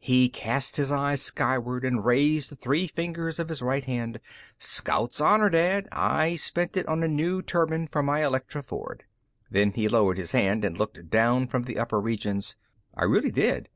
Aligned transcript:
He 0.00 0.28
cast 0.28 0.76
his 0.76 0.90
eyes 0.90 1.22
skyward, 1.22 1.84
and 1.84 2.04
raised 2.04 2.50
the 2.50 2.56
three 2.56 2.88
fingers 2.88 3.38
of 3.38 3.48
his 3.48 3.62
right 3.62 3.84
hand. 3.84 4.18
"Scout's 4.58 5.20
Honor, 5.20 5.48
Dad, 5.48 5.86
I 5.92 6.34
spent 6.34 6.76
it 6.76 6.84
on 6.88 7.04
a 7.04 7.06
new 7.06 7.42
turbine 7.42 7.86
for 7.86 8.02
my 8.02 8.22
ElectroFord." 8.22 9.02
Then 9.52 9.70
he 9.70 9.86
lowered 9.88 10.18
his 10.18 10.32
hand 10.32 10.64
and 10.64 10.76
looked 10.76 11.08
down 11.10 11.46
from 11.46 11.62
the 11.62 11.78
upper 11.78 12.00
regions. 12.00 12.56
"I 12.96 13.04
really 13.04 13.30
did. 13.30 13.66